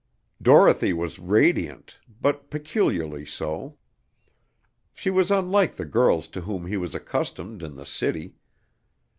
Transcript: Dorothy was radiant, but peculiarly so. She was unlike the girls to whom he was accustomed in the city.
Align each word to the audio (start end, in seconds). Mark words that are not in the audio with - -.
Dorothy 0.41 0.93
was 0.93 1.19
radiant, 1.19 1.99
but 2.19 2.49
peculiarly 2.49 3.23
so. 3.23 3.77
She 4.95 5.11
was 5.11 5.29
unlike 5.29 5.75
the 5.75 5.85
girls 5.85 6.27
to 6.29 6.41
whom 6.41 6.65
he 6.65 6.75
was 6.75 6.95
accustomed 6.95 7.61
in 7.61 7.75
the 7.75 7.85
city. 7.85 8.33